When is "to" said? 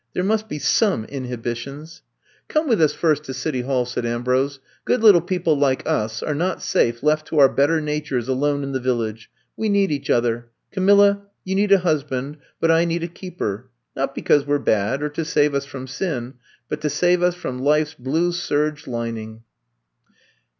3.25-3.35, 7.27-7.37, 15.09-15.23, 16.81-16.89